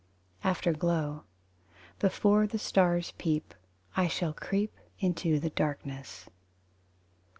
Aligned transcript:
Afterglow: 0.43 1.25
Before 1.99 2.47
the 2.47 2.57
stars 2.57 3.13
peep 3.19 3.53
I 3.95 4.07
shall 4.07 4.33
creep 4.33 4.73
out 4.79 4.85
into 4.99 5.39
darkness. 5.51 6.25